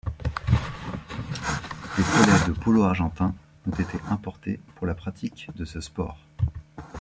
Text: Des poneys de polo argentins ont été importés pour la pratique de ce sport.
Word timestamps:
Des 1.95 2.01
poneys 2.03 2.47
de 2.47 2.53
polo 2.59 2.81
argentins 2.81 3.35
ont 3.67 3.75
été 3.75 3.99
importés 4.09 4.59
pour 4.73 4.87
la 4.87 4.95
pratique 4.95 5.49
de 5.55 5.63
ce 5.63 5.79
sport. 5.79 6.17